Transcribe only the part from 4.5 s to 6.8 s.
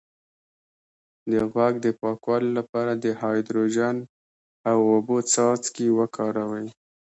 او اوبو څاڅکي وکاروئ